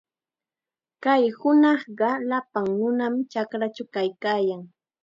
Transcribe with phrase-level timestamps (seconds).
[1.03, 4.61] Kay hunaqqa llapan nunam chakrachaw kaykaayan.